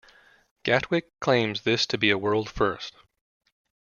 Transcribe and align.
Gatwick 0.63 1.11
claims 1.19 1.61
this 1.61 1.85
to 1.85 1.95
be 1.95 2.09
a 2.09 2.17
world-first. 2.17 2.95